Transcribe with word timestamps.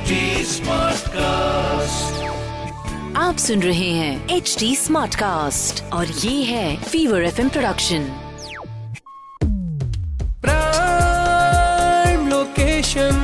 HD 0.00 0.18
Smartcast. 0.48 2.04
आप 3.16 3.36
सुन 3.38 3.62
रहे 3.62 3.88
हैं 3.90 4.28
एच 4.28 4.56
डी 4.58 4.76
स्मार्ट 4.76 5.14
कास्ट 5.14 5.82
और 5.92 6.06
ये 6.06 6.42
है 6.44 6.76
fever 6.82 7.24
F 7.24 7.40
production 7.48 8.04
prime 10.42 12.28
location 12.28 13.20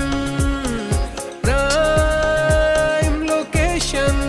prime 1.45 3.23
location 3.23 4.23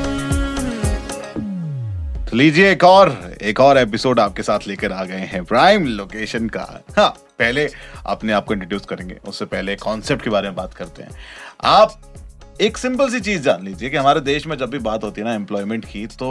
तो 2.31 2.37
लीजिए 2.37 2.71
एक 2.71 2.83
और 2.83 3.37
एक 3.41 3.59
और 3.59 3.77
एपिसोड 3.77 4.19
आपके 4.19 4.43
साथ 4.43 4.67
लेकर 4.67 4.91
आ 4.91 5.03
गए 5.03 5.29
हैं 5.33 5.43
प्राइम 5.45 5.87
लोकेशन 5.87 6.47
का। 6.49 6.83
हाँ 6.97 7.09
पहले 7.39 7.69
अपने 8.05 8.33
आप 8.33 8.45
को 8.45 8.53
इंट्रोड्यूस 8.53 8.85
करेंगे 8.85 9.17
उससे 9.27 9.45
पहले 9.45 9.75
कॉन्सेप्ट 9.75 10.23
के 10.23 10.29
बारे 10.29 10.47
में 10.47 10.55
बात 10.55 10.73
करते 10.73 11.03
हैं। 11.03 11.11
आप 11.63 12.01
एक 12.61 12.77
सिंपल 12.77 13.09
सी 13.09 13.19
चीज़ 13.19 13.41
जान 13.41 13.65
लीजिए 13.65 13.89
कि 13.89 13.97
हमारे 13.97 14.19
देश 14.19 14.45
में 14.47 14.55
जब 14.57 14.69
भी 14.69 14.77
बात 14.79 15.03
होती 15.03 15.21
है 15.21 15.27
ना 15.27 15.33
एम्प्लॉयमेंट 15.33 15.85
की 15.85 16.05
तो 16.07 16.29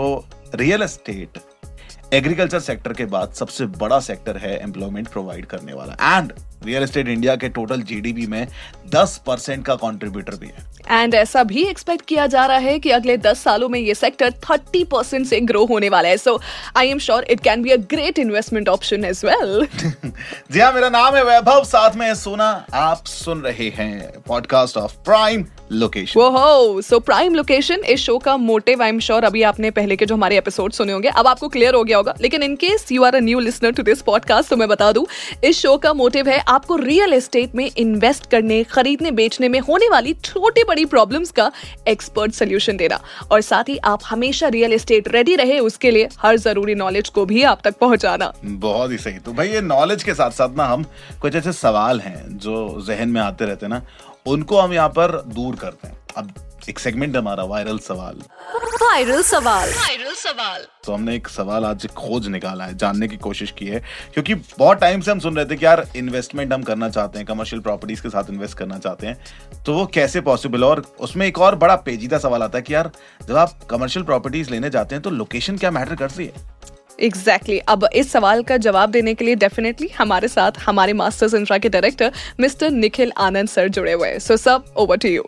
रियल 0.54 0.82
एस्टेट 0.82 1.38
एग्रीकल्चर 2.14 2.60
सेक्टर 2.60 2.92
के 2.92 3.04
बाद 3.04 3.32
सबसे 3.32 3.66
बड़ा 3.78 3.98
सेक्टर 4.00 4.36
है 4.36 4.56
एम्प्लॉयमेंट 4.58 5.08
प्रोवाइड 5.08 5.46
करने 5.46 5.72
वाला। 5.72 6.16
एंड 6.16 6.32
रियल 6.64 6.82
एस्टेट 6.82 7.08
इंडिया 7.08 7.36
के 7.36 7.48
टोटल 7.48 7.82
जीडीपी 7.82 8.26
में 8.26 8.46
10 8.94 9.16
परसेंट 9.26 9.64
का 9.66 9.74
कंट्रीब्यूटर 9.74 10.34
भी 10.34 10.46
है। 10.46 11.00
एंड 11.02 11.14
ऐसा 11.14 11.42
भी 11.42 11.64
एक्सपेक्ट 11.64 12.04
किया 12.06 12.26
जा 12.26 12.44
रहा 12.46 12.58
है 12.58 12.78
कि 12.78 12.90
अगले 12.90 13.16
10 13.18 13.42
सालों 13.42 13.68
में 13.68 13.78
ये 13.80 13.94
सेक्टर 13.94 14.30
30 14.46 14.84
परसेंट 14.84 15.26
से 15.26 15.40
ग्रो 15.40 15.64
होने 15.64 15.88
वाला 15.88 16.08
है। 16.08 16.16
So 16.16 16.38
I 16.76 16.88
am 16.88 16.98
sure 16.98 17.24
it 17.24 17.40
can 17.40 17.62
be 17.62 17.70
a 17.70 17.76
great 17.90 18.18
investment 18.18 18.68
option 18.68 19.04
as 19.04 19.24
well 19.24 19.66
जी 20.52 20.60
हाँ 20.60 20.72
मेरा 20.72 20.88
नाम 20.88 21.14
है 21.16 21.24
वैभव 21.24 21.64
साथ 21.64 21.96
में 21.96 22.14
सोना। 22.14 22.50
आप 22.74 23.04
सुन 23.06 23.42
रहे 23.42 23.68
हैं 23.76 24.22
पॉडकास्ट 24.28 24.76
ऑफ़ 24.76 24.96
प्राइम 25.04 25.46
लोकेशन 25.72 26.20
वो 26.20 26.28
हो 26.30 26.80
सो 26.82 26.98
प्राइम 27.00 27.34
लोकेशन 27.34 27.80
इस 27.84 28.00
शो 28.00 28.16
का 28.18 28.36
मोटिव 28.36 28.82
आई 28.82 28.88
एम 28.88 28.98
श्योर 29.00 29.24
अभी 29.24 29.42
आपने 29.42 29.70
पहले 29.70 29.96
के 29.96 30.06
जो 30.06 30.14
हमारे 30.14 30.36
एपिसोड 30.38 30.72
सुने 30.72 30.92
होंगे 30.92 31.08
अब 31.08 31.26
आपको 31.26 31.48
क्लियर 31.48 31.74
हो 31.74 31.82
गया 31.84 31.96
होगा। 31.96 32.14
लेकिन 32.20 32.42
in 32.42 32.54
case 32.56 32.86
you 32.92 33.04
are 33.04 33.14
a 33.14 33.20
new 33.20 33.40
listener 33.40 33.72
to 33.72 33.82
this 33.82 34.02
podcast 34.02 34.50
तो 34.50 34.56
मैं 34.56 34.68
बता 34.68 34.90
दूँ 34.92 35.06
इस 35.44 35.58
शो 35.58 35.76
का 35.76 35.92
मोटिव 35.92 36.28
है 36.28 36.38
आपको 36.48 36.76
रियल 36.76 37.12
एस्टेट 37.12 37.54
में 37.54 37.70
इन्वेस्ट 37.76 38.30
करने 38.30 38.62
खरीदने 38.64 39.10
बेचने 39.10 39.48
में 39.48 39.58
होने 39.60 39.88
वाली 39.88 40.14
छोटी 40.14 40.64
बड़ी 40.64 40.84
प्रॉब्लम्स 40.84 41.30
का 41.30 41.50
एक्सपर्ट 41.88 42.32
सोल्यूशन 42.32 42.76
देना। 42.76 43.00
और 43.32 43.40
साथ 43.40 43.68
ही 43.68 43.76
आप 43.84 44.00
हमेशा 44.06 44.48
रियल 44.48 44.72
एस्टेट 44.72 45.08
रेडी 45.08 45.36
रहे 45.36 45.58
उसके 45.58 45.90
लिए 45.90 46.08
हर 46.18 46.36
ज़रूरी 46.36 46.74
नॉलेज 46.74 47.08
को 47.08 47.26
भी 47.26 47.42
आप 47.42 47.60
तक 47.64 47.76
पहुंचाना। 47.76 48.32
बहुत 48.44 48.90
ही 48.90 48.98
सही। 48.98 49.18
तो 49.18 49.32
भाई 49.32 49.48
ये 49.48 49.60
नॉलेज 49.60 50.02
के 50.02 50.14
साथ 50.14 50.30
साथ 50.30 50.56
ना 50.56 50.64
हम 50.64 50.84
कुछ 51.22 51.34
ऐसे 51.34 51.52
सवाल 51.52 52.00
हैं 52.00 52.38
जो 52.38 52.84
जहन 52.88 53.08
में 53.08 53.20
आते 53.20 53.44
रहते 53.44 53.66
हैं 53.66 53.72
ना 53.72 53.82
उनको 54.26 54.60
हम 54.60 54.72
यहाँ 54.72 54.88
पर 54.88 55.20
दूर 55.26 55.56
करते 55.56 55.88
हैं। 55.88 55.98
अब 56.16 56.32
एक 56.68 56.78
सेगमेंट 56.78 57.16
हमारा 57.16 57.44
वायरल 57.44 57.78
सवाल। 57.78 58.22
वायरल 58.82 59.22
सवाल। 59.22 59.70
वायरल 59.70 60.14
सवाल। 60.14 60.64
तो 60.84 60.92
हमने 60.92 61.14
एक 61.16 61.28
सवाल 61.28 61.64
आज 61.64 61.86
खोज 61.86 62.26
निकाला 62.28 62.64
है 62.64 62.76
जानने 62.76 63.08
की 63.08 63.16
कोशिश 63.16 63.50
की 63.50 63.66
है 63.66 63.80
क्योंकि 64.14 64.34
बहुत 64.34 64.80
टाइम 64.80 65.00
से 65.00 65.10
हम 65.10 65.18
सुन 65.18 65.36
रहे 65.36 65.44
थे 65.44 65.56
कि 65.56 65.64
यार 65.64 65.84
इन्वेस्टमेंट 65.96 66.52
हम 66.52 66.62
करना 66.62 66.88
चाहते 66.88 67.18
हैं 67.18 67.26
कमर्शियल 67.26 67.62
प्रॉपर्टीज़ 67.62 68.02
के 68.02 68.08
साथ 68.08 68.30
इन्वेस्ट 68.30 68.58
करना 68.58 68.78
चाहते 68.78 69.06
हैं 69.06 69.62
तो 69.64 69.74
वो 69.74 69.86
कैसे 69.86 70.20
पॉसिबल 70.20 70.64
है? 70.64 70.70
और 70.70 70.84
उसमें 71.00 71.26
एक 71.26 71.38
और 71.38 71.54
बड़ा 71.54 71.76
पेचीदा 71.76 72.18
सवाल 72.18 72.42
आता 72.42 72.58
है 72.58 72.62
कि 72.62 72.74
यार 72.74 72.90
जब 73.28 73.36
आप 73.36 73.60
कमर्शियल 73.70 74.04
प्रॉपर्टीज़ 74.04 74.50
लेने 74.50 74.70
जाते 74.70 74.94
हैं 74.94 75.02
तो 75.02 75.10
लोकेशन 75.10 75.56
क्या 75.56 75.70
मैटर 75.70 75.94
करती 75.94 76.24
है? 76.24 76.32
Exactly 77.00 77.56
exactly. 77.56 77.72
अब 77.72 77.88
इस 77.94 78.12
सवाल 78.12 78.42
का 78.42 78.56
जवाब 78.56 78.90
देने 78.90 79.14
के 79.14 79.24
लिए 79.24 79.34
डेफिनेटली 79.34 79.88
हमारे 79.98 80.28
साथ, 80.28 80.52
हमारे 80.66 80.92
मास्टर्स 80.92 81.34
इंफ्रा 81.34 81.58
के 81.58 81.68
director 81.68 82.12
mister 82.40 82.70
Nikhil 82.70 83.12
Anand 83.18 83.48
sir 83.48 83.68
जुड़े 83.68 83.92
हुए 83.92 84.08
हैं। 84.08 84.18
सो 84.18 84.36
सब 84.36 84.64
ओवर 84.76 84.96
टू 84.96 85.08
यू 85.08 85.24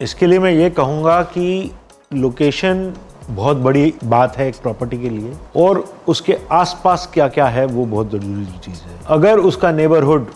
इसके 0.00 0.26
लिए 0.26 0.38
मैं 0.38 0.52
ये 0.52 0.70
कहूँगा 0.70 1.22
कि 1.22 1.70
लोकेशन 2.14 2.92
बहुत 3.30 3.56
बड़ी 3.56 3.92
बात 4.04 4.36
है 4.38 4.46
एक 4.48 4.56
प्रॉपर्टी 4.56 4.98
के 4.98 5.08
लिए 5.10 5.32
और 5.56 5.84
उसके 6.08 6.36
आसपास 6.52 7.08
क्या 7.14 7.28
क्या 7.28 7.46
है 7.46 7.64
वो 7.66 7.84
बहुत 7.86 8.10
ज़रूरी 8.10 8.58
चीज़ 8.64 8.80
है। 8.80 8.98
अगर 9.08 9.38
उसका 9.40 9.72
नेबरहुड 9.72 10.30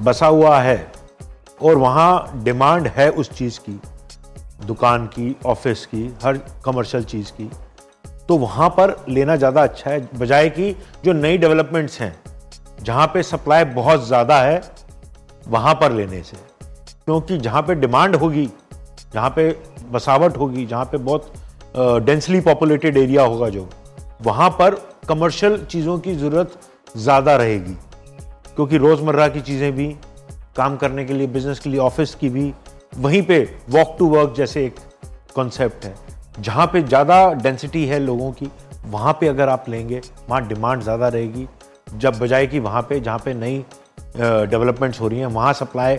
बसा 0.00 0.26
हुआ 0.26 0.58
है 0.60 0.92
और 1.62 1.76
वहाँ 1.76 2.42
डिमांड 2.44 2.86
है 2.86 3.10
उस 3.10 3.30
चीज़ 3.30 3.58
की, 3.58 3.78
दुकान 4.66 5.06
की 5.06 5.34
ऑफ़िस 5.46 5.84
की, 5.86 6.06
हर 6.22 6.38
कमर्शियल 6.64 7.04
चीज़ 7.04 7.32
की 7.32 7.50
तो 8.32 8.36
वहाँ 8.38 8.68
पर 8.70 8.94
लेना 9.08 9.34
ज़्यादा 9.36 9.62
अच्छा 9.62 9.90
है, 9.90 10.08
बजाय 10.18 10.48
कि 10.50 10.70
जो 11.04 11.12
नई 11.12 11.38
डेवलपमेंट्स 11.38 12.00
हैं, 12.00 12.14
जहाँ 12.82 13.06
पे 13.06 13.22
सप्लाई 13.22 13.64
बहुत 13.64 14.06
ज़्यादा 14.06 14.38
है, 14.40 14.62
वहाँ 15.46 15.74
पर 15.74 15.92
लेने 15.92 16.22
से। 16.22 16.36
क्योंकि 17.04 17.36
जहाँ 17.38 17.62
पे 17.62 17.74
डिमांड 17.74 18.16
होगी, 18.16 18.48
जहाँ 19.14 19.30
पे 19.30 19.48
बसावट 19.92 20.36
होगी, 20.36 20.64
जहाँ 20.66 20.84
पे 20.84 20.98
बहुत 20.98 21.32
डेंसली 22.04 22.40
पॉपुलेटेड 22.40 22.96
एरिया 22.96 23.22
होगा 23.22 23.48
जो, 23.48 23.68
वहाँ 24.22 24.48
पर 24.50 24.74
कमर्शियल 25.08 25.64
चीज़ों 25.64 25.98
की 25.98 26.14
ज़रूरत 26.14 26.58
ज़्यादा 26.96 27.34
रहेगी। 27.36 27.74
क्योंकि 28.56 28.78
रोज़मर्रा 28.78 29.28
की 29.28 29.40
चीज़ें 29.40 29.72
भी, 29.72 29.88
काम 30.56 30.76
करने 30.76 31.04
के 31.04 31.12
लिए 31.12 31.26
बिज़नेस 31.28 31.60
के 31.60 31.70
लिए 31.70 31.80
ऑफ़िस 31.80 32.14
की 32.14 32.28
भी, 32.28 32.52
वहीं 32.96 33.22
पे 33.22 33.42
वॉक 33.70 33.94
टू 33.98 34.08
वर्क 34.08 34.34
जैसे 34.36 34.64
एक 34.66 34.80
कॉन्सेप्ट 35.34 35.84
है। 35.84 35.94
जहाँ 36.34 36.66
पे 36.66 36.82
ज़्यादा 36.82 37.32
डेंसिटी 37.34 37.84
है 37.86 37.98
लोगों 38.00 38.30
की, 38.32 38.48
वहाँ 38.86 39.12
पे 39.20 39.28
अगर 39.28 39.48
आप 39.48 39.68
लेंगे, 39.68 40.00
वहाँ 40.28 40.46
डिमांड 40.48 40.82
ज़्यादा 40.82 41.08
रहेगी। 41.08 41.46
जब 41.94 42.18
बजाय 42.18 42.46
कि 42.46 42.58
वहाँ 42.60 42.82
पे, 42.82 43.00
जहाँ 43.00 43.18
पे 43.24 43.34
नई 43.34 43.64
डेवलपमेंट्स 44.16 45.00
हो 45.00 45.08
रही 45.08 45.18
हैं, 45.18 45.26
वहाँ 45.28 45.52
सप्लाई 45.54 45.98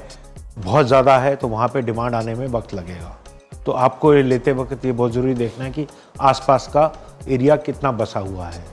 बहुत 0.58 0.86
ज़्यादा 0.88 1.18
है 1.20 1.36
तो 1.36 1.48
वहाँ 1.48 1.68
पे 1.68 1.82
डिमांड 1.82 2.16
आने 2.16 2.36
में 2.36 2.48
वक्त 2.50 2.74
लगेगा। 2.74 3.16
तो 3.66 3.72
आपको 3.72 4.12
लेते 4.14 4.52
वक्त 4.54 4.86
ये 4.86 4.92
बहुत 4.92 5.12
ज़रूरी 5.12 5.34
देखना 5.36 5.66
है 5.66 5.72
कि 5.72 5.88
आसपास 6.22 6.68
का 6.74 6.92
एरिया 7.28 7.56
कितना 7.58 7.92
बसा 7.94 8.20
हुआ 8.22 8.48
है। 8.48 8.64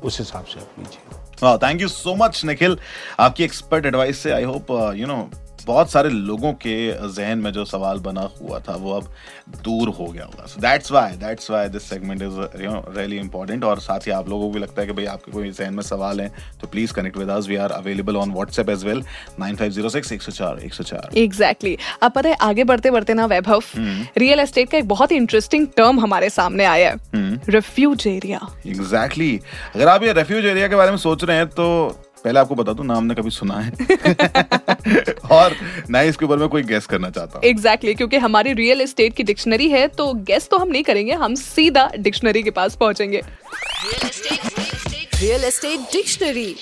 उस 0.00 0.18
हिसाब 0.18 0.44
से 0.44 0.60
आप 0.60 0.78
लीजिए 0.78 1.56
thank 1.58 1.80
you 1.80 1.88
so 1.88 2.14
much 2.16 2.44
Nikhil 2.44 2.78
आपकी 3.20 3.44
एक्सपर्ट 3.44 3.86
एडवाइस 3.86 4.18
से 4.18 4.32
आई 4.32 4.44
होप 4.44 4.70
यू 4.96 5.06
नो 5.06 5.18
बहुत 5.68 5.90
सारे 5.90 6.10
लोगों 6.10 6.52
के 6.64 6.76
जहन 7.14 7.38
में 7.38 7.50
जो 7.52 7.64
सवाल 7.66 7.98
बना 8.00 8.28
हुआ 8.40 8.58
था 8.68 8.74
वो 8.76 8.92
अब 8.92 9.12
दूर 9.64 9.88
हो 9.88 10.06
गया 10.06 10.24
होगा। 10.24 10.46
So 10.46 10.60
that's 10.60 10.92
why 10.92 11.16
that's 11.16 11.50
why 11.50 11.68
this 11.68 11.88
segment 11.90 12.22
is 12.22 12.62
you 12.62 12.70
know 12.70 12.84
really 12.96 13.16
important 13.18 13.64
और 13.64 13.80
साथ 13.80 14.06
ही 14.06 14.12
आप 14.12 14.28
लोगों 14.28 14.46
को 14.46 14.52
भी 14.54 14.60
लगता 14.60 14.80
है 14.80 14.86
कि 14.86 14.92
भाई 14.92 15.04
आपके 15.06 15.32
कोई 15.32 15.50
जहन 15.50 15.74
में 15.74 15.82
सवाल 15.82 16.20
है 16.20 16.28
तो 16.60 16.68
please 16.68 16.92
connect 16.92 17.16
with 17.16 17.28
us 17.30 17.48
we 17.48 17.56
are 17.56 17.72
available 17.72 18.16
on 18.16 18.32
WhatsApp 18.32 18.70
as 18.70 18.84
well 18.84 19.02
9506 19.40 20.12
104 20.12 20.64
104 20.64 21.16
exactly 21.18 21.76
अब 22.02 22.12
पता 22.12 22.28
है 22.28 22.34
आगे 22.42 22.64
बढ़ते 22.64 22.90
बढ़ते 22.90 23.14
ना 23.14 23.26
वैभव 23.26 23.62
रियल 24.18 24.40
एस्टेट 24.40 24.70
का 24.70 24.78
एक 24.78 24.88
बहुत 24.88 25.12
ही 25.12 25.16
इंटरेस्टिंग 25.16 25.66
टर्म 25.76 26.00
हमारे 26.00 26.30
सामने 26.30 26.64
आया 26.64 26.90
है। 26.90 26.96
रिफ्यूज 27.48 28.06
एरिया 28.06 28.40
एग्जैक्टली 28.66 29.40
अगर 29.74 29.88
आप 29.88 30.02
ये 30.02 30.12
रेफ्यूज 30.12 30.46
एरिया 30.46 30.68
के 30.68 30.76
बारे 30.76 30.90
में 30.90 30.98
सोच 30.98 31.24
रहे 31.24 31.36
हैं 31.36 31.46
तो 31.46 31.66
पहले 32.18 32.40
आपको 32.40 32.54
बता 32.54 32.72
दूँ 32.72 32.86
नाम 32.86 33.04
ने 33.04 33.14
कभी 33.14 33.30
सुना 33.30 33.58
है। 33.58 33.70
और 35.32 35.54
ना 35.90 36.00
ही 36.00 36.08
इसके 36.08 36.24
ऊपर 36.24 36.36
मैं 36.38 36.48
कोई 36.48 36.62
गेस 36.64 36.86
करना 36.86 37.10
चाहता 37.10 37.38
हूँ। 37.38 37.44
एग्जैक्टली 37.46 37.94
क्योंकि 37.94 38.16
हमारी 38.18 38.52
रियल 38.54 38.80
एस्टेट 38.80 39.14
की 39.14 39.22
डिक्शनरी 39.24 39.68
है 39.68 39.86
तो 39.90 40.12
गेस 40.24 40.48
तो 40.50 40.58
हम 40.58 40.68
नहीं 40.68 40.82
करेंगे 40.82 41.12
हम 41.16 41.34
सीधा 41.36 41.90
डिक्शनरी 41.98 42.42
के 42.42 42.50
पास 42.52 42.76
पहुँचेंगे। 42.76 43.22
Real 45.14 45.44
estate 45.44 45.80
dictionary 45.92 46.54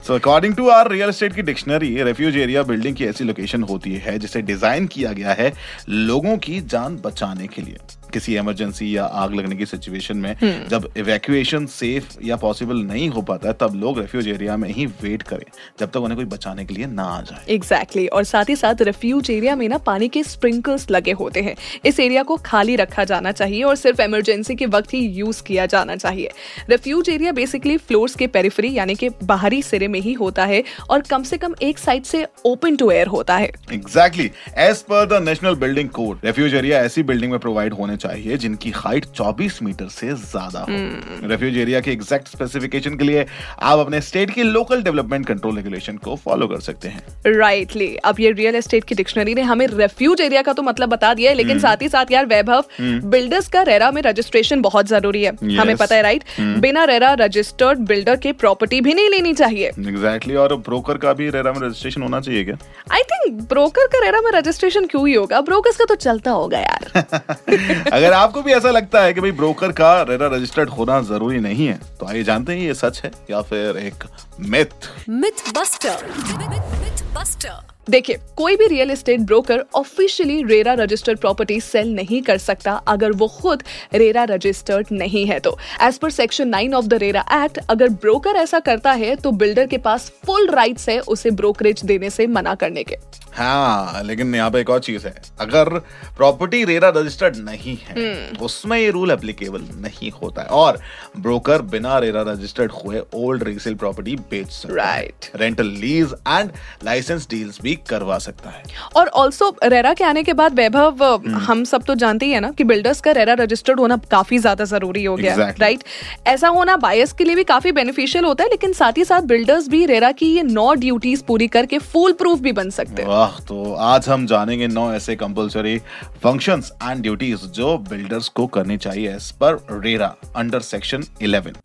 so 0.00 0.14
according 0.14 0.54
to 0.54 0.68
our 0.68 0.90
real 0.90 1.08
estate 1.08 1.34
की 1.34 1.42
डिक्शनरी 1.42 2.02
रेफ्यूज 2.02 2.36
एरिया 2.36 2.62
बिल्डिंग 2.62 2.96
की 2.96 3.04
ऐसी 3.04 3.24
लोकेशन 3.24 3.62
होती 3.62 3.94
है 3.96 4.18
जिसे 4.18 4.42
डिज़ाइन 4.42 4.86
किया 4.86 5.12
गया 5.12 5.32
है 5.32 5.52
लोगों 5.88 6.36
की 6.38 6.60
जान 6.66 6.96
बचाने 6.96 7.46
के 7.46 7.62
लिए। 7.62 7.76
किसी 8.16 8.36
इमरजेंसी 8.36 8.96
या 8.96 9.04
आग 9.22 9.34
लगने 9.34 9.56
की 9.56 9.66
सिचुएशन 9.66 10.16
में 10.16 10.68
जब 10.68 10.88
इवैक्यूएशन 10.96 11.66
सेफ़ 11.72 12.16
या 12.24 12.36
पॉसिबल 12.38 12.82
नहीं 12.84 13.08
हो 13.08 13.22
पाता 13.22 13.48
है 13.48 13.54
तब 13.60 13.74
लोग 13.76 13.98
रेफ्यूज 13.98 14.28
एरिया 14.28 14.56
में 14.56 14.68
ही 14.68 14.86
वेट 15.02 15.22
करें 15.22 15.44
जब 15.80 15.90
तक 15.90 15.96
उन्हें 15.96 16.16
कोई 16.16 16.24
बचाने 16.26 16.64
के 16.64 16.74
लिए 16.74 16.86
ना 16.86 17.02
आ 17.04 17.20
जाए। 17.20 17.44
Exactly 17.54 18.02
exactly. 18.02 18.16
और 18.16 18.24
साथ 18.24 18.48
ही 18.48 18.56
साथ 18.56 18.82
रेफ्यूज 18.82 19.30
एरिया 19.30 19.56
में 19.56 19.68
ना 19.68 19.78
पानी 19.86 20.08
के 20.08 20.22
स्प्रिंकल्स 20.22 20.90
लगे 20.90 21.12
होते 21.12 21.40
हैं। 21.40 21.54
इस 21.84 22.00
एरिया 22.00 22.22
को 22.22 22.36
खाली 22.46 22.76
रखा 22.76 23.04
जाना 23.04 23.32
चाहिए 23.32 23.62
और 23.62 23.76
सिर्फ़ 23.76 24.02
इमरजेंसी 24.02 24.54
के 24.54 24.66
वक्त 24.66 24.94
ही 24.94 25.00
यूज़ 25.18 25.42
किया 25.42 25.66
जाना 25.66 25.96
चाहिए। 25.96 26.30
रेफ्यूज 26.70 27.10
एरिया 27.10 27.32
बेसिकली 27.32 27.76
फ्लोर्स 27.78 28.14
के 28.14 28.26
पेरिफेरी 28.28 28.72
यानी 28.74 28.94
कि 28.94 29.08
बाहरी 29.24 29.62
सिरे 29.62 29.88
में 29.88 30.00
ही 30.00 30.12
होता 30.14 30.44
है 30.44 30.62
और 30.90 31.02
कम 31.10 31.22
से 31.22 31.36
कम 31.36 31.54
एक 31.62 31.78
साइड 31.78 32.04
से 32.04 32.26
ओपन 32.46 32.76
टू 32.76 32.90
एयर 32.90 33.06
होता 33.08 33.36
है। 33.36 33.50
Exactly 33.72 34.30
as 34.58 34.82
per 34.82 35.06
the 35.06 35.22
national 35.22 35.54
building 35.56 35.88
code 35.90 36.24
refuge 36.24 36.54
area 36.54 36.78
ऐसी 36.84 37.02
बिल्डिंग 37.02 37.32
में 37.32 37.40
प्रोवाइड 37.40 37.72
होने 37.72 37.96
चाहिए 37.96 38.05
जिनकी 38.14 38.70
हाइट 38.70 39.06
24 39.16 39.62
मीटर 39.62 39.88
से 39.88 40.06
ज़्यादा 40.06 40.60
हो। 40.60 41.28
रेफ्यूज 41.28 41.56
एरिया 41.58 41.80
के 41.80 41.90
एग्जैक्ट 41.90 42.28
स्पेसिफिकेशन 42.28 42.96
के 42.96 43.04
लिए 43.04 43.26
आप 43.62 43.78
अपने 43.78 44.00
स्टेट 44.00 44.30
की 44.30 44.42
लोकल 44.42 44.82
डेवलपमेंट 44.82 45.26
कंट्रोल 45.26 45.56
रेगुलेशन 45.56 45.96
को 45.96 46.16
फॉलो 46.16 46.46
कर 46.46 46.60
सकते 46.60 46.88
हैं। 46.88 47.02
राइटली 47.26 47.86
right 47.86 48.04
अब 48.04 48.20
ये 48.20 48.32
रियल 48.32 48.54
एस्टेट 48.54 48.84
की 48.84 48.94
डिक्शनरी 48.94 49.34
ने 49.34 49.42
हमें 49.42 49.66
रेफ्यूज 49.66 50.20
एरिया 50.20 50.42
का 50.42 50.52
तो 50.52 50.62
मतलब 50.62 50.88
बता 50.88 51.14
दिया 51.14 51.30
है 51.30 51.36
लेकिन 51.36 51.58
साथ 51.58 51.76
ही 51.82 51.88
साथ 51.88 52.06
यार 52.12 52.26
वैभव 52.26 52.64
बिल्डर्स 52.80 53.48
का 53.48 53.62
रेरा 53.62 53.90
में 53.90 54.02
रजिस्ट्रेशन 54.02 54.60
बहुत 54.60 54.86
ज़रूरी 54.86 55.22
है। 55.22 55.32
Yes. 55.32 55.58
हमें 55.58 55.76
पता 55.76 55.94
है 55.94 56.02
राइट 56.02 56.24
बिना 56.40 56.84
रेरा 56.84 57.12
रजिस्टर्ड 57.12 57.78
बिल्डर 57.78 58.16
के 58.16 58.32
प्रॉपर्टी 58.32 58.80
भी 58.80 58.94
नहीं 58.94 59.10
लेनी 59.10 59.32
चाहिए। 59.34 59.66
Exactly 59.66 59.94
exactly. 59.94 60.36
और 60.36 60.56
ब्रोकर 60.56 60.96
का 60.96 61.12
भी 61.12 61.30
रेरा 61.30 61.52
में 61.52 61.60
रजिस्ट्रेशन 61.60 62.02
होना 62.02 62.20
चाहिए 62.20 62.44
क्या? 62.44 62.56
आई 62.92 63.00
थिंक 63.00 63.40
ब्रोकर 63.42 63.86
का 63.86 63.98
रेरा 63.98 64.20
में 64.20 64.30
रजिस्ट्रेशन 64.30 64.86
क्यों 64.86 65.08
ही 65.08 65.14
होगा? 65.14 65.40
ब्रोकर 65.40 65.70
का 65.70 65.84
तो 65.84 65.94
चलता 65.94 66.30
होगा 66.30 66.58
यार। 66.58 66.90
अगर 67.86 68.12
आपको 68.12 68.42
भी 68.42 68.52
ऐसा 68.52 68.70
लगता 68.70 69.02
है 69.02 69.12
कि 69.14 69.20
भाई 69.20 69.32
ब्रोकर 69.34 69.72
का 69.72 69.90
रेरा 70.02 70.26
रजिस्टर्ड 70.28 70.70
होना 70.70 71.00
ज़रूरी 71.04 71.38
नहीं 71.40 71.66
है 71.66 71.78
तो 72.00 72.06
आइए 72.06 72.22
जानते 72.24 72.52
हैं 72.52 72.60
ये 72.60 72.74
सच 72.74 73.00
है 73.04 73.10
या 73.30 73.42
फिर 73.44 73.76
एक 73.78 74.04
myth 74.48 74.90
myth 75.08 75.48
buster 75.54 76.04
myth 76.44 77.02
buster 77.14 77.75
देखिए 77.90 78.18
कोई 78.36 78.56
भी 78.56 78.66
real 78.66 78.90
estate 78.90 79.20
broker 79.20 79.62
officially 79.74 80.42
RERA 80.42 80.72
registered 80.72 81.18
property 81.18 81.60
sale 81.60 81.92
नहीं 81.94 82.20
कर 82.22 82.38
सकता 82.38 82.72
अगर 82.88 83.12
वो 83.12 83.28
खुद 83.28 83.62
रेरा 83.94 84.24
रजिस्टर्ड 84.24 84.86
नहीं 84.92 85.24
है 85.26 85.38
तो। 85.40 85.56
As 85.82 85.98
per 85.98 86.10
section 86.10 86.48
nine 86.48 86.74
of 86.74 86.86
the 86.86 86.94
RERA 86.94 87.24
act 87.34 87.58
अगर 87.70 87.88
ब्रोकर 87.88 88.36
ऐसा 88.36 88.58
करता 88.60 88.92
है 88.92 89.14
तो 89.16 89.30
बिल्डर 89.32 89.66
के 89.66 89.78
पास 89.78 90.10
फुल 90.26 90.50
राइट्स 90.50 90.88
है 90.88 90.98
उसे 91.00 91.30
ब्रोकरेज 91.32 91.84
देने 91.84 92.10
से 92.10 92.26
मना 92.26 92.54
करने 92.54 92.84
के। 92.84 92.96
हाँ 93.32 94.02
लेकिन 94.04 94.34
यहाँ 94.34 94.50
पे 94.50 94.60
एक 94.60 94.70
और 94.70 94.78
चीज़ 94.80 95.06
है। 95.06 95.14
अगर 95.40 95.68
प्रॉपर्टी 96.16 96.64
रेरा 96.64 96.88
रजिस्टर्ड 96.96 97.36
नहीं 97.36 97.76
है 97.76 97.94
हम्म। 97.94 98.44
उसमें 98.44 98.78
ये 98.78 98.90
रूल 98.90 99.10
एप्लीकेबल 99.10 99.64
नहीं 99.76 100.10
होता 100.12 100.42
है। 100.42 100.48
और 100.48 100.78
ब्रोकर 101.16 101.62
बिना 101.62 101.98
रेरा 101.98 102.22
रजिस्टर्ड 102.28 102.72
हुए 102.74 103.02
ओल्ड 103.14 103.42
रीसेल 103.42 103.74
प्रॉपर्टी 103.74 104.16
बेच 104.30 104.50
सकता. 104.50 104.84
है। 104.84 105.10
Rental 105.36 105.66
lease 105.80 106.14
and 106.28 106.50
license 106.84 107.26
deals 107.30 107.60
भी 107.62 107.75
करवा 107.88 108.18
सकता 108.18 108.50
है। 108.50 108.62
और 108.96 109.08
ऑल्सो 109.16 109.54
रेरा 109.64 109.92
के 109.94 110.04
आने 110.04 110.22
के 110.22 110.32
बाद 110.32 110.54
वैभव 110.54 111.02
हम्म। 111.04 111.38
हम 111.46 111.64
सब 111.64 111.82
तो 111.82 111.94
जानते 111.94 112.26
ही 112.26 112.32
है 112.32 112.40
ना 112.40 112.50
कि 112.50 112.64
बिल्डर्स 112.64 113.00
का 113.00 113.12
रेरा 113.12 113.34
रजिस्टर्ड 113.34 113.80
होना 113.80 113.96
काफ़ी 114.10 114.38
ज़्यादा 114.38 114.64
ज़रूरी 114.64 115.04
हो 115.04 115.16
गया 115.16 115.34
Exactly. 115.34 115.60
राइट 115.60 115.84
ऐसा 116.26 116.48
होना 116.48 116.76
बायर्स 116.78 117.12
के 117.12 117.24
लिए 117.24 117.34
भी 117.34 117.44
काफ़ी 117.44 117.72
बेनिफिशियल 117.72 118.24
होता 118.24 118.44
है 118.44 118.50
लेकिन 118.50 118.72
साथ 118.74 118.98
ही 118.98 119.04
साथ 119.04 119.22
बिल्डर्स 119.26 119.68
भी 119.68 119.84
रेरा 119.86 120.10
की 120.12 120.26
ये 120.36 120.42
नौ 120.42 120.72
ड्यूटीज़ 120.76 121.22
पूरी 121.24 121.48
करके 121.48 121.78
फुल 121.86 122.12
प्रूफ 122.14 122.38
भी 122.40 122.52
बन 122.52 122.70
सकते 122.70 123.02
हैं। 123.02 123.08
वाह 123.08 123.38
तो 123.48 123.72
आज 123.86 124.08
हम 124.08 124.26
जानेंगे 124.26 124.66
नौ 124.68 124.92
ऐसे 124.92 125.16
कंपलसरी 125.16 125.78
फ़ंक्शंस 126.22 126.72
एंड 126.82 127.02
ड्यूटीज़ 127.02 127.46
जो 127.58 127.76
बिल्डर्स 127.90 128.28
को 128.30 128.46
करनी 128.56 128.76
चाहिए 128.78 129.14
as 129.14 129.30
per 129.40 129.58
RERA 129.82 130.14
under 130.36 130.60
section 130.62 131.02
11 131.22 131.56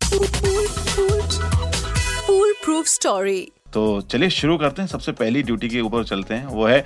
foolproof 2.64 2.86
story 2.88 3.40
तो 3.72 4.00
चलिए 4.02 4.30
शुरू 4.30 4.56
करते 4.58 4.82
हैं। 4.82 4.88
सबसे 4.88 5.12
पहली 5.14 5.42
ड्यूटी 5.42 5.68
के 5.68 5.80
ऊपर 5.80 6.04
चलते 6.04 6.34
हैं। 6.34 6.46
वो 6.46 6.66
है 6.66 6.84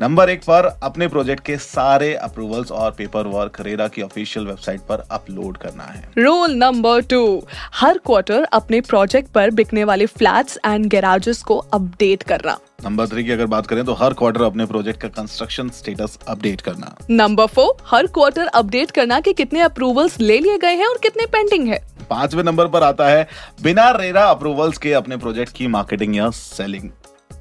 नंबर 0.00 0.30
एक 0.30 0.40
पर 0.40 0.66
अपने 0.82 1.06
प्रोजेक्ट 1.08 1.44
के 1.44 1.56
सारे 1.56 2.14
अप्रूवल्स 2.14 2.70
और 2.72 2.90
पेपर 2.90 3.26
वर्क 3.26 3.60
रेरा 3.60 3.86
की 3.88 4.02
ऑफिशियल 4.02 4.46
वेबसाइट 4.46 4.80
पर 4.80 5.04
अपलोड 5.10 5.56
करना 5.56 5.84
है। 5.84 6.02
रूल 6.18 6.54
नंबर 6.54 7.02
टू 7.02 7.42
हर 7.74 7.98
क्वार्टर 7.98 8.44
अपने 8.52 8.80
प्रोजेक्ट 8.80 9.30
पर 9.32 9.50
बिकने 9.52 9.84
वाले 9.84 10.06
फ्लैट्स 10.08 10.58
एंड 10.66 10.86
गैराजेस 10.86 11.42
को 11.42 11.58
अपडेट 11.74 12.22
करना। 12.22 12.58
नंबर 12.84 13.06
थ्री 13.06 13.24
की 13.24 13.30
अगर 13.30 13.46
बात 13.46 13.66
करें 13.66 13.84
तो 13.84 13.94
हर 13.94 14.12
क्वार्टर 14.12 14.42
अपने 14.42 14.66
प्रोजेक्ट 14.66 15.00
का 15.00 15.08
कंस्ट्रक्शन 15.12 15.68
स्टेटस 15.70 16.18
अपडेट 16.28 16.60
करना। 16.60 16.96
नंबर 17.10 17.46
फोर 17.46 17.76
हर 17.86 18.06
क्वार्टर 18.08 18.46
अपडेट 18.54 18.90
करना 18.90 19.20
कि 19.20 19.32
कितने 19.32 19.60
अप्रूवल्स 19.60 20.20
ले 20.20 20.38
लिए 20.38 20.58
गए 20.58 20.74
हैं 20.74 20.86
और 20.86 20.98
कितने 21.02 21.26
पेंडिंग 21.26 21.68
है। 21.68 21.82
पाँचवें 22.04 22.42
नंबर 22.44 22.68
पर 22.68 22.82
आता 22.82 23.08
है। 23.08 23.26
बिना 23.62 23.90
रेरा 23.90 24.24
अप्रूवल्स 24.24 24.78
के 24.78 24.92
अपने 24.92 25.16
प्रोजेक्ट 25.16 25.52
की 25.52 25.66
मार्केटिंग 25.68 26.16
या 26.16 26.30
सेलिंग 26.30 26.90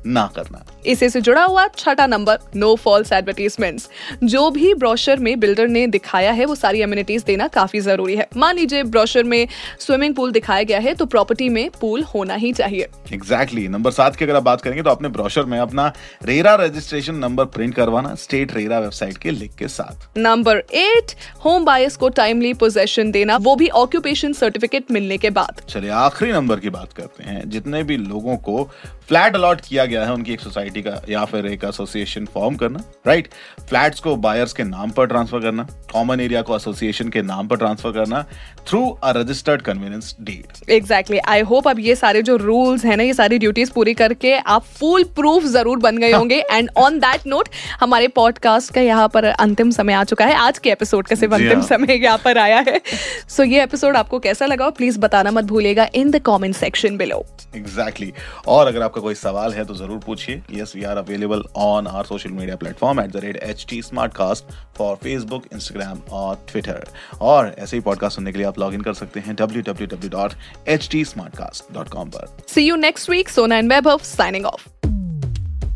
ना 0.08 0.26
करना। 0.36 0.64
इसी 0.86 1.10
से 1.10 1.22
जुड़ा 1.22 1.44
हुआ 1.44 1.68
छठा 1.68 2.06
नंबर 2.08 2.40
नो 2.56 2.76
फॉल्स 2.76 3.12
एडवर्टीजमेंट 3.12 3.82
जो 4.24 4.50
भी 4.52 4.74
ब्रोशर 4.74 5.20
में 5.20 5.40
बिल्डर 5.40 5.68
ने 5.68 5.86
दिखाया 5.88 6.32
है 6.32 6.46
वो 6.46 6.56
सारी 6.56 6.82
एमिनिटीज 6.82 7.24
देना 7.24 7.48
काफ़ी 7.50 7.80
ज़रूरी 7.80 8.16
है। 8.16 8.28
मान 8.38 8.56
लीजिए 8.56 8.84
ब्रोशर 8.86 9.24
में 9.24 9.48
स्विमिंग 9.80 10.16
पूल 10.16 10.32
दिखाया 10.32 10.64
गया 10.64 10.80
है 10.80 10.94
तो 10.94 11.06
प्रॉपर्टी 11.06 11.50
में 11.50 11.70
पूल 11.82 12.04
होना 12.06 12.36
ही 12.36 12.52
चाहिए। 12.54 12.88
एग्जैक्टली 13.14 13.68
नंबर 13.68 13.92
सात 13.92 14.16
की 14.16 14.26
अगर 14.26 14.36
आप 14.36 14.44
बात 14.44 14.62
करेंगे 14.62 14.84
तो 14.84 14.90
अपने 14.90 15.10
ब्रोशर 15.10 15.46
में 15.46 15.58
अपना 15.60 15.92
रेरा 16.26 16.56
रजिस्ट्रेशन 16.56 17.16
नंबर 17.16 17.46
प्रिंट 17.46 17.76
करवाना 17.76 18.14
स्टेट 18.16 18.54
रेरा 18.56 18.80
वेबसाइट 18.80 19.18
के 19.18 19.32
लिंक 19.32 19.56
के 19.56 19.68
साथ। 19.68 20.18
नंबर 20.18 20.64
एट 20.74 21.16
होम 21.46 21.66
बायर्स 21.66 21.96
को 21.96 22.10
टाइमली 22.12 22.54
पोजेशन 22.56 23.12
देना 23.12 23.38
वो 23.38 23.56
भी 23.56 23.68
ऑक्यूपेशन 23.76 24.34
सर्टिफिकेट 24.34 24.92
मिलने 24.92 25.18
के 25.18 25.30
बाद। 25.30 25.62
चलिए 25.70 25.90
आखिरी 25.92 26.32
नंबर 26.32 26.60
की 26.60 26.70
बात 26.70 26.94
करते 26.94 27.24
हैं। 27.24 27.50
जितने 27.50 27.84
भी 27.84 27.98
लोगों 27.98 28.38
को 28.40 28.64
फ्लैट 29.08 29.36
अलॉट 29.36 29.62
किया 29.62 29.86
गया 29.86 29.93
है 30.02 30.14
उनकी 30.14 30.34
एक 30.34 30.40
सोसाइटी 30.40 30.82
का 30.82 31.02
या 31.10 31.24
फिर 31.26 31.46
एक 31.46 31.64
एसोसिएशन 31.64 32.26
फॉर्म 32.26 32.56
करना 32.56 32.84
राइट 33.08 33.28
फ्लैट्स 33.70 34.00
को 34.00 34.16
बायर्स 34.16 34.54
के 34.54 34.64
नाम 34.64 34.90
पर 34.90 35.08
ट्रांसफ़र 35.08 35.40
करना 35.40 35.68
कॉमन 35.94 36.20
एरिया 36.20 36.42
को 36.42 36.56
एसोसिएशन 36.56 37.10
के 37.10 37.22
नाम 37.22 37.48
पर 37.48 37.58
ट्रांसफ़र 37.58 37.92
करना 37.92 38.22
through 38.68 38.84
a 39.04 39.12
registered 39.18 39.62
conveyance 39.62 40.16
deed 40.22 40.72
exactly 40.72 41.18
I 41.28 41.42
hope 41.42 41.68
अब 41.68 41.80
ये 41.80 41.96
सारे 41.96 42.22
जो 42.22 42.36
रूल्स 42.36 42.86
है 42.86 42.96
ना 42.96 43.04
ये 43.04 43.14
सारी 43.14 43.40
ड्यूटीज़ 43.40 43.72
पूरी 43.72 43.94
करके 43.94 44.36
आप 44.38 44.64
फुल 44.80 45.04
प्रूफ 45.16 45.44
ज़रूर 45.44 45.80
बन 45.80 45.98
गए 45.98 46.12
होंगे। 46.12 46.40
एंड 46.52 46.70
ऑन 46.78 47.00
दैट 47.00 47.28
नोट 47.28 47.50
हमारे 47.82 48.08
पॉडकास्ट 48.08 48.74
का 48.74 48.82
यहाँ 48.82 49.08
पर 49.08 49.26
अंतिम 49.26 49.72
समय 49.72 49.94
आ 49.94 50.04
चुका 50.04 50.26
है। 50.26 50.36
आज 50.36 50.58
के 50.58 50.72
एपिसोड 50.72 51.08
का 51.08 51.16
सिर्फ़ 51.16 51.34
अंतिम 51.34 51.60
हाँ। 51.60 51.68
समय 51.68 52.00
यहाँ 52.04 52.18
पर 52.26 52.38
आया 52.38 52.58
है। 52.60 52.80
सो 52.80 53.44
so, 53.44 53.50
ये 53.50 53.64
एपिसोड 53.64 53.98
आपको 53.98 54.20
कैसा 54.20 54.46
लगा 54.46 54.70
प्लीज़ 54.70 55.00
बताना 55.00 55.32
मत 55.32 55.44
भूलिएगा 55.44 55.88
in 55.96 56.12
the 56.12 56.22
comment 56.22 56.56
section 56.56 56.98
below 56.98 57.26
exactly 57.56 58.12
और 58.48 58.68
अगर 58.68 58.82
आपका 58.82 59.02
कोई 59.02 59.16
सवाल 59.16 59.54
है 59.54 59.66
तो 59.66 59.74
ज़रूर 59.84 60.00
पूछिए। 60.06 60.42
Yes 60.52 60.76
we 60.76 60.84
are 60.84 60.98
available 60.98 61.44
on 61.58 61.88
our 61.88 62.06
social 62.06 62.32
media 62.32 62.56
platform 62.56 63.00
at 63.02 63.12
the 63.12 63.24
rate 63.24 63.38
H 63.44 63.66
T 63.70 63.82
smart 63.82 64.14
cast 64.16 64.54
for 64.78 64.96
Facebook 65.04 65.44
Instagram 65.54 66.00
और 66.12 66.36
ट्विटर 66.52 66.88
और 67.22 67.54
ऐसे 67.60 67.78
ही 67.78 67.82
पॉडकास्ट 67.82 68.16
सुनने 68.16 68.32
के 68.32 68.38
लिए 68.38 68.48
आप 68.48 68.60
लॉग 68.60 68.74
इन 68.74 68.82
कर 68.82 68.94
सकते 68.94 69.20
हैं 69.20 69.36
W 69.36 69.62
W 69.62 69.88
W 69.88 70.10
dot 70.10 70.34
H 70.68 70.88
T 70.92 71.04
smart 71.06 71.36
cast 71.38 71.74
dot 71.74 71.90
com 71.90 72.10
पर. 72.10 72.38
See 72.48 72.62
you 72.62 72.76
next 72.76 73.10
week 73.10 73.30
Sona 73.30 73.58
and 73.58 73.74
Vaibhav 73.74 73.98
signing 74.04 74.46
off 74.46 74.68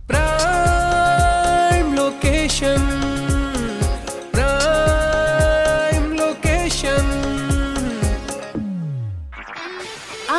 Prime 0.10 1.89